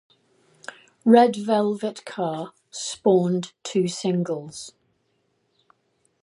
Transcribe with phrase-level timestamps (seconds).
[1.05, 4.71] "Red Velvet Car" spawned two singles.